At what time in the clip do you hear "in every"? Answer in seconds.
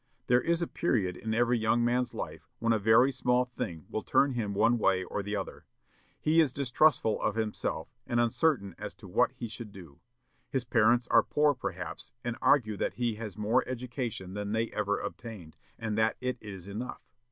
1.15-1.59